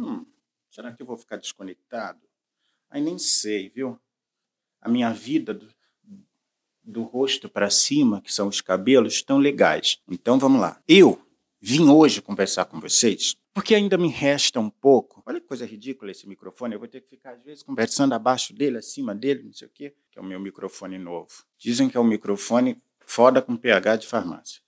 [0.00, 0.24] Hum,
[0.70, 2.20] será que eu vou ficar desconectado?
[2.88, 4.00] Aí nem sei, viu?
[4.80, 5.68] A minha vida do,
[6.82, 10.00] do rosto para cima, que são os cabelos, estão legais.
[10.08, 10.82] Então vamos lá.
[10.88, 11.20] Eu
[11.60, 15.22] vim hoje conversar com vocês porque ainda me resta um pouco.
[15.26, 16.74] Olha que coisa ridícula esse microfone.
[16.74, 19.70] Eu vou ter que ficar, às vezes, conversando abaixo dele, acima dele, não sei o
[19.70, 21.44] quê, que é o meu microfone novo.
[21.58, 24.62] Dizem que é um microfone foda com pH de farmácia.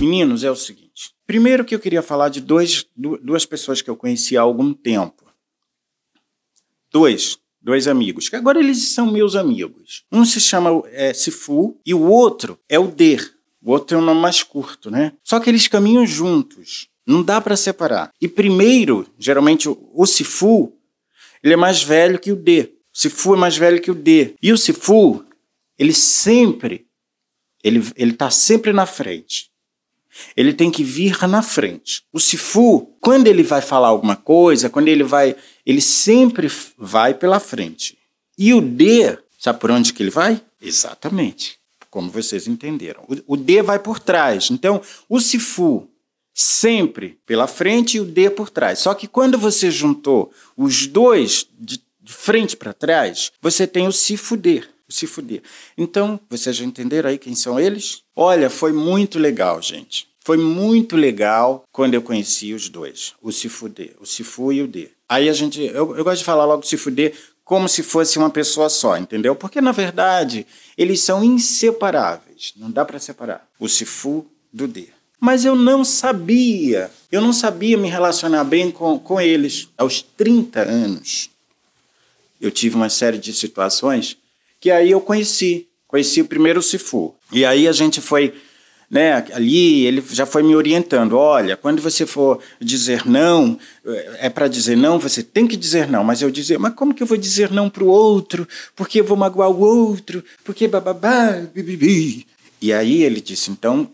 [0.00, 1.12] Meninos, é o seguinte.
[1.26, 5.26] Primeiro que eu queria falar de dois, duas pessoas que eu conheci há algum tempo.
[6.90, 10.06] Dois, dois amigos, que agora eles são meus amigos.
[10.10, 13.30] Um se chama é, Sifu e o outro é o Der.
[13.62, 15.12] O outro tem um nome mais curto, né?
[15.22, 16.88] Só que eles caminham juntos.
[17.06, 18.10] Não dá para separar.
[18.18, 20.72] E primeiro, geralmente, o Sifu,
[21.42, 22.72] ele é mais velho que o D.
[22.94, 24.34] O Sifu é mais velho que o D.
[24.42, 25.22] E o Sifu,
[25.78, 26.86] ele sempre,
[27.62, 29.49] ele, ele tá sempre na frente.
[30.36, 32.02] Ele tem que vir na frente.
[32.12, 37.40] O Sifu, quando ele vai falar alguma coisa, quando ele vai, ele sempre vai pela
[37.40, 37.96] frente.
[38.36, 40.40] E o D, sabe por onde que ele vai?
[40.60, 43.02] Exatamente como vocês entenderam.
[43.08, 44.50] O, o D vai por trás.
[44.50, 45.88] Então, o Sifu
[46.32, 48.78] sempre pela frente e o D por trás.
[48.78, 53.92] Só que quando você juntou os dois de, de frente para trás, você tem o
[53.92, 54.70] se fuder.
[54.90, 55.42] Se fuder.
[55.78, 58.02] Então, vocês já entenderam aí quem são eles?
[58.14, 60.10] Olha, foi muito legal, gente.
[60.22, 64.68] Foi muito legal quando eu conheci os dois, o se fuder, o Sifu e o
[64.68, 64.90] D.
[65.08, 68.30] Aí a gente, eu, eu gosto de falar logo se fuder como se fosse uma
[68.30, 69.34] pessoa só, entendeu?
[69.34, 74.88] Porque na verdade eles são inseparáveis, não dá para separar o Sifu do D.
[75.18, 79.68] Mas eu não sabia, eu não sabia me relacionar bem com, com eles.
[79.76, 81.30] Aos 30 anos,
[82.40, 84.16] eu tive uma série de situações
[84.60, 85.68] que aí eu conheci.
[85.88, 87.14] Conheci o primeiro Sifu.
[87.32, 88.34] E aí a gente foi
[88.90, 91.16] né, ali ele já foi me orientando.
[91.16, 93.56] Olha, quando você for dizer não,
[94.18, 96.02] é para dizer não, você tem que dizer não.
[96.02, 98.46] Mas eu dizer, mas como que eu vou dizer não para o outro?
[98.74, 100.24] Porque eu vou magoar o outro?
[100.42, 102.26] Porque bababá, bibibi.
[102.60, 103.88] E aí ele disse, então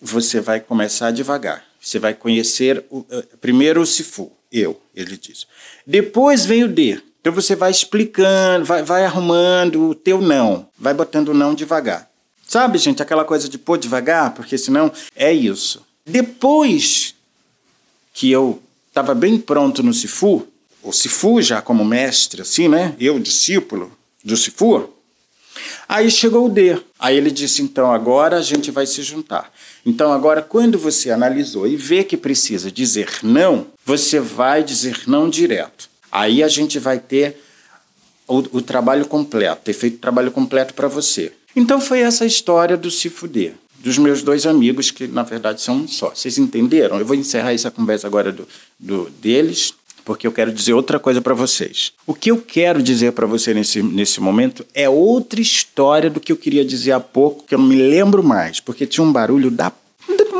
[0.00, 1.64] você vai começar devagar.
[1.80, 5.46] Você vai conhecer o, eh, primeiro o Sifu, eu, ele disse.
[5.86, 7.00] Depois vem o D.
[7.22, 12.10] Então você vai explicando, vai, vai arrumando o teu não, vai botando o não devagar.
[12.48, 15.86] Sabe, gente, aquela coisa de pôr devagar, porque senão é isso.
[16.04, 17.14] Depois
[18.12, 20.48] que eu estava bem pronto no Sifu,
[20.82, 22.96] o Sifu já como mestre, assim, né?
[22.98, 24.90] Eu, discípulo do Sifu,
[25.88, 26.76] aí chegou o D.
[26.98, 29.52] Aí ele disse: então agora a gente vai se juntar.
[29.86, 35.30] Então agora, quando você analisou e vê que precisa dizer não, você vai dizer não
[35.30, 35.91] direto.
[36.12, 37.38] Aí a gente vai ter
[38.28, 41.32] o, o trabalho completo, ter feito o trabalho completo para você.
[41.56, 45.76] Então foi essa história do se fuder, dos meus dois amigos, que na verdade são
[45.76, 46.10] um só.
[46.10, 46.98] Vocês entenderam?
[46.98, 48.46] Eu vou encerrar essa conversa agora do,
[48.78, 49.74] do deles,
[50.04, 51.92] porque eu quero dizer outra coisa para vocês.
[52.06, 56.32] O que eu quero dizer para você nesse, nesse momento é outra história do que
[56.32, 59.50] eu queria dizer há pouco, que eu não me lembro mais, porque tinha um barulho
[59.50, 59.72] da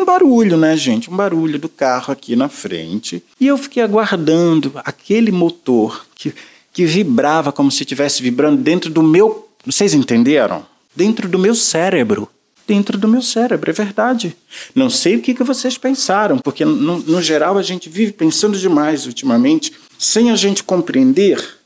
[0.00, 1.10] um barulho, né, gente?
[1.10, 3.22] Um barulho do carro aqui na frente.
[3.38, 6.34] E eu fiquei aguardando aquele motor que,
[6.72, 9.48] que vibrava como se estivesse vibrando dentro do meu.
[9.64, 10.64] Vocês entenderam?
[10.94, 12.28] dentro do meu cérebro.
[12.66, 14.36] Dentro do meu cérebro, é verdade.
[14.74, 18.56] Não sei o que, que vocês pensaram, porque no, no geral a gente vive pensando
[18.56, 21.58] demais ultimamente, sem a gente compreender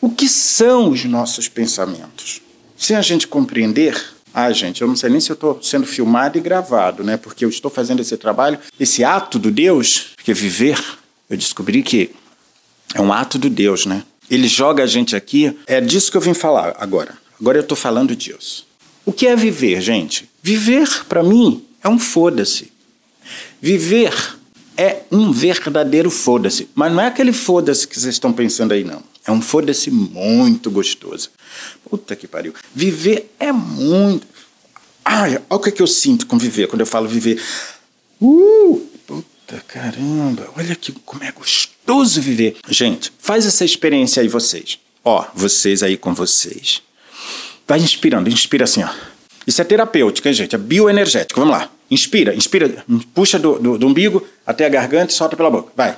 [0.00, 2.40] o que são os nossos pensamentos.
[2.76, 6.38] Sem a gente compreender, ah, gente, eu não sei nem se eu estou sendo filmado
[6.38, 7.16] e gravado, né?
[7.16, 10.78] Porque eu estou fazendo esse trabalho, esse ato do Deus, que é viver.
[11.28, 12.10] Eu descobri que
[12.94, 14.04] é um ato do Deus, né?
[14.30, 15.56] Ele joga a gente aqui.
[15.66, 17.18] É disso que eu vim falar agora.
[17.40, 18.66] Agora eu estou falando disso.
[19.04, 20.28] O que é viver, gente?
[20.42, 22.70] Viver, para mim, é um foda-se.
[23.60, 24.14] Viver
[24.76, 26.68] é um verdadeiro foda-se.
[26.74, 29.02] Mas não é aquele foda-se que vocês estão pensando aí, não.
[29.30, 31.30] É um foda-se muito gostoso.
[31.88, 32.52] Puta que pariu.
[32.74, 34.26] Viver é muito.
[35.04, 37.40] Ai, olha o que, é que eu sinto com viver, quando eu falo viver.
[38.20, 38.84] Uh!
[39.06, 42.56] Puta caramba, olha que, como é gostoso viver.
[42.68, 44.80] Gente, faz essa experiência aí, vocês.
[45.04, 46.82] Ó, vocês aí com vocês.
[47.68, 48.88] Vai inspirando, inspira assim, ó.
[49.46, 50.56] Isso é terapêutico, hein, gente?
[50.56, 51.38] É bioenergético.
[51.38, 51.70] Vamos lá.
[51.88, 52.84] Inspira, inspira,
[53.14, 55.72] puxa do, do, do umbigo até a garganta e solta pela boca.
[55.76, 55.96] Vai.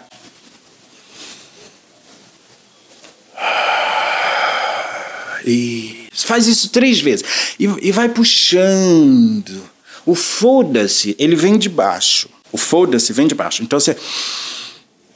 [5.44, 6.27] Isso.
[6.27, 7.25] Faz isso três vezes.
[7.59, 9.62] E, e vai puxando.
[10.05, 12.29] O foda-se, ele vem de baixo.
[12.50, 13.62] O foda-se vem de baixo.
[13.62, 13.97] Então você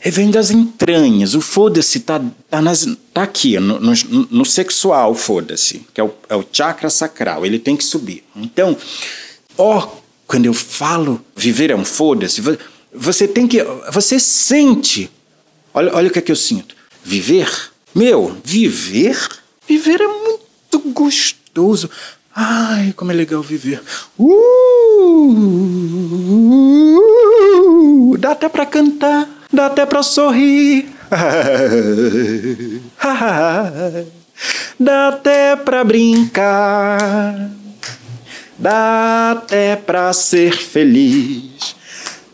[0.05, 1.34] vem das entranhas.
[1.34, 2.61] O foda-se tá, tá,
[3.12, 3.94] tá aqui, no, no,
[4.31, 7.44] no sexual, foda-se, que é o, é o chakra sacral.
[7.44, 8.25] Ele tem que subir.
[8.34, 8.76] Então,
[9.58, 9.88] ó,
[10.26, 12.43] quando eu falo viver é um foda-se,
[12.93, 13.62] você tem que.
[13.93, 15.11] Você sente.
[15.75, 16.75] Olha, olha o que é que eu sinto.
[17.05, 17.50] Viver?
[17.94, 19.17] Meu, viver?
[19.68, 21.90] Viver é muito gostoso.
[22.34, 23.82] Ai, como é legal viver.
[24.18, 24.26] Uh,
[28.18, 30.88] dá até para cantar, dá até para sorrir.
[34.78, 37.50] dá até para brincar.
[38.58, 41.76] Dá até pra ser feliz,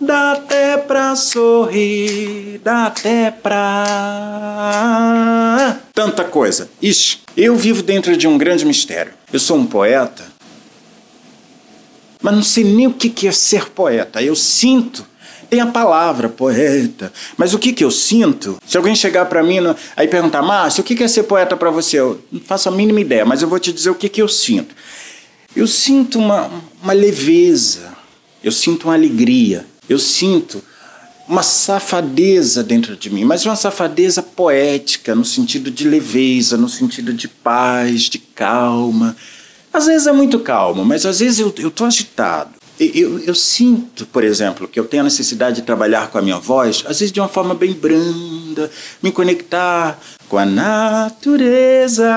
[0.00, 3.90] dá até pra sorrir, dá até pra.
[5.92, 6.70] Tanta coisa.
[6.80, 9.12] Ixi, eu vivo dentro de um grande mistério.
[9.32, 10.24] Eu sou um poeta,
[12.20, 14.22] mas não sei nem o que é ser poeta.
[14.22, 15.06] Eu sinto
[15.52, 17.12] tem a palavra poeta.
[17.36, 18.56] Mas o que, eu sinto?
[18.66, 21.54] Se alguém chegar para mim no, aí perguntar, Márcio, o que, que é ser poeta
[21.54, 22.00] para você?
[22.00, 24.28] Eu não faço a mínima ideia, mas eu vou te dizer o que, que eu
[24.28, 24.74] sinto.
[25.54, 26.50] Eu sinto uma,
[26.82, 27.92] uma leveza,
[28.42, 30.64] eu sinto uma alegria, eu sinto
[31.28, 37.12] uma safadeza dentro de mim, mas uma safadeza poética, no sentido de leveza, no sentido
[37.12, 39.16] de paz, de calma.
[39.72, 42.50] Às vezes é muito calmo, mas às vezes eu estou agitado.
[42.78, 46.38] Eu, eu, sinto, por exemplo, que eu tenho a necessidade de trabalhar com a minha
[46.38, 47.72] voz, às vezes de uma forma bem
[49.02, 52.10] me conectar com a natureza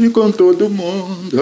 [0.00, 1.36] e com todo mundo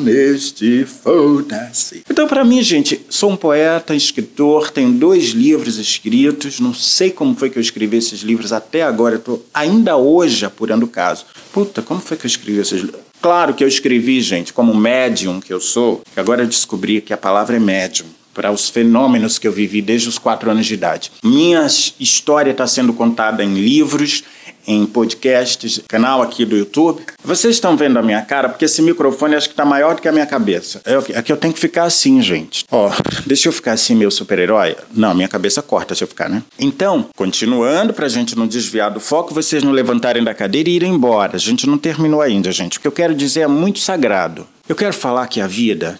[0.00, 2.02] neste foda-se.
[2.10, 7.36] Então, para mim, gente, sou um poeta, escritor, tenho dois livros escritos, não sei como
[7.36, 11.26] foi que eu escrevi esses livros até agora, estou ainda hoje apurando o caso.
[11.52, 13.04] Puta, como foi que eu escrevi esses livros?
[13.24, 17.10] Claro que eu escrevi, gente, como médium que eu sou, que agora eu descobri que
[17.10, 20.74] a palavra é médium para os fenômenos que eu vivi desde os quatro anos de
[20.74, 21.10] idade.
[21.24, 21.66] Minha
[21.98, 24.24] história está sendo contada em livros,
[24.66, 27.02] em podcasts, canal aqui do YouTube.
[27.22, 30.08] Vocês estão vendo a minha cara porque esse microfone acho que está maior do que
[30.08, 30.80] a minha cabeça.
[30.84, 32.64] É que eu tenho que ficar assim, gente.
[32.70, 32.90] Ó,
[33.26, 34.76] deixa eu ficar assim, meu super-herói.
[34.92, 36.42] Não, minha cabeça corta se eu ficar, né?
[36.58, 40.76] Então, continuando para a gente não desviar do foco, vocês não levantarem da cadeira e
[40.76, 41.36] irem embora.
[41.36, 42.78] A gente não terminou ainda, gente.
[42.78, 44.46] O que eu quero dizer é muito sagrado.
[44.68, 45.98] Eu quero falar que a vida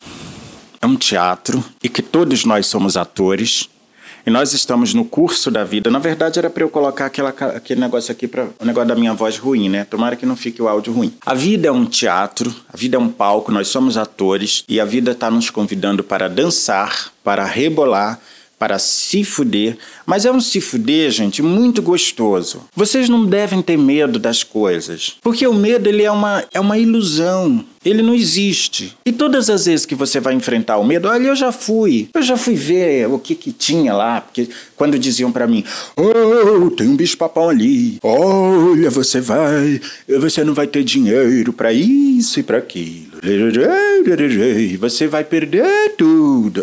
[0.80, 3.68] é um teatro e que todos nós somos atores
[4.26, 5.90] e nós estamos no curso da vida.
[5.90, 9.12] Na verdade, era para eu colocar aquela, aquele negócio aqui, para o negócio da minha
[9.12, 9.84] voz ruim, né?
[9.84, 11.14] Tomara que não fique o áudio ruim.
[11.24, 14.84] A vida é um teatro, a vida é um palco, nós somos atores e a
[14.84, 18.18] vida está nos convidando para dançar, para rebolar,
[18.64, 19.76] para se fuder,
[20.06, 22.62] mas é um se fuder, gente, muito gostoso.
[22.74, 26.78] Vocês não devem ter medo das coisas, porque o medo ele é uma, é uma
[26.78, 27.62] ilusão.
[27.84, 28.96] Ele não existe.
[29.04, 32.08] E todas as vezes que você vai enfrentar o medo, olha, eu já fui.
[32.14, 35.62] Eu já fui ver o que que tinha lá, porque quando diziam para mim,
[35.94, 37.98] oh, tem um bicho-papão ali.
[38.02, 39.78] Olha, você vai,
[40.08, 43.12] você não vai ter dinheiro para isso e para aquilo.
[44.80, 46.62] Você vai perder tudo.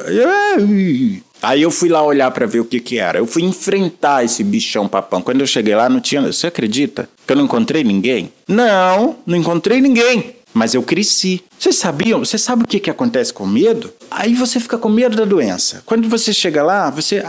[1.42, 3.18] Aí eu fui lá olhar para ver o que que era.
[3.18, 5.22] Eu fui enfrentar esse bichão papão.
[5.22, 6.22] Quando eu cheguei lá, não tinha.
[6.22, 8.32] Você acredita que eu não encontrei ninguém?
[8.48, 10.36] Não, não encontrei ninguém.
[10.54, 11.44] Mas eu cresci.
[11.58, 12.20] Vocês sabiam?
[12.20, 13.92] Você sabe o que, que acontece com medo?
[14.10, 15.82] Aí você fica com medo da doença.
[15.86, 17.24] Quando você chega lá, você.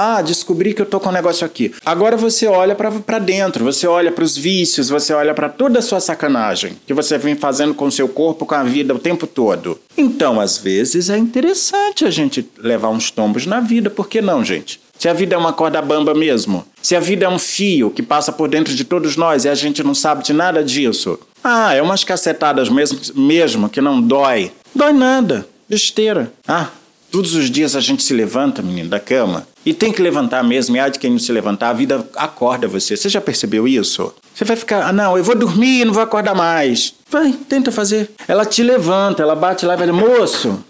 [0.00, 1.74] Ah, descobri que eu tô com um negócio aqui.
[1.84, 5.82] Agora você olha para dentro, você olha para os vícios, você olha para toda a
[5.82, 9.26] sua sacanagem que você vem fazendo com o seu corpo, com a vida o tempo
[9.26, 9.76] todo.
[9.96, 14.44] Então, às vezes é interessante a gente levar uns tombos na vida, por que não,
[14.44, 14.80] gente?
[14.96, 18.00] Se a vida é uma corda bamba mesmo, se a vida é um fio que
[18.00, 21.18] passa por dentro de todos nós e a gente não sabe de nada disso.
[21.42, 24.52] Ah, é umas cacetadas mesmo, mesmo que não dói.
[24.72, 26.32] Dói nada, besteira.
[26.46, 26.68] Ah,
[27.10, 29.46] Todos os dias a gente se levanta, menino, da cama.
[29.68, 30.76] E tem que levantar mesmo.
[30.76, 32.96] E há de quem não se levantar, a vida acorda você.
[32.96, 34.14] Você já percebeu isso?
[34.34, 36.94] Você vai ficar, ah, não, eu vou dormir, não vou acordar mais.
[37.10, 38.10] Vai, tenta fazer.
[38.26, 40.64] Ela te levanta, ela bate lá e vai, moço,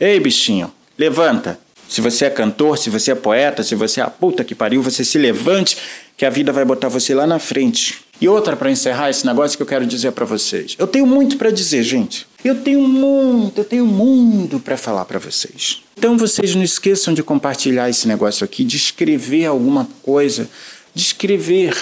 [0.00, 1.56] ei, bichinho, levanta.
[1.88, 4.82] Se você é cantor, se você é poeta, se você é a puta que pariu,
[4.82, 5.78] você se levante,
[6.16, 8.00] que a vida vai botar você lá na frente.
[8.22, 10.76] E outra para encerrar esse negócio que eu quero dizer para vocês.
[10.78, 12.24] Eu tenho muito para dizer, gente.
[12.44, 15.82] Eu tenho muito, eu tenho mundo para falar para vocês.
[15.98, 20.48] Então vocês não esqueçam de compartilhar esse negócio aqui, de escrever alguma coisa,
[20.94, 21.76] de escrever,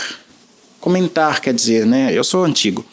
[0.80, 2.10] comentar, quer dizer, né?
[2.10, 2.86] Eu sou antigo,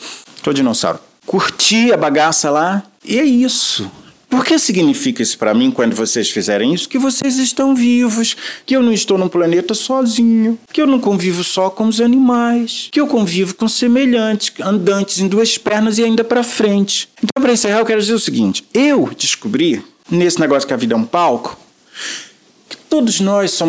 [0.43, 0.99] sou dinossauro.
[1.25, 3.89] Curtir a bagaça lá e é isso.
[4.37, 6.87] Por que significa isso para mim quando vocês fizerem isso?
[6.87, 11.43] Que vocês estão vivos, que eu não estou num planeta sozinho, que eu não convivo
[11.43, 16.23] só com os animais, que eu convivo com semelhantes, andantes em duas pernas e ainda
[16.23, 17.09] para frente.
[17.17, 20.93] Então, para encerrar, eu quero dizer o seguinte: eu descobri, nesse negócio que a vida
[20.93, 21.57] é um palco,
[22.69, 23.65] que todos nós somos